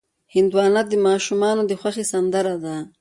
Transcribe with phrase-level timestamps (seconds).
[0.33, 2.77] هندوانه د ماشومانو د خوښې سندره ده.